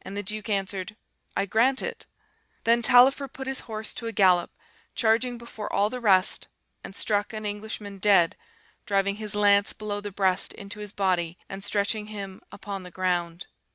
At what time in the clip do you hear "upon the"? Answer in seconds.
12.50-12.90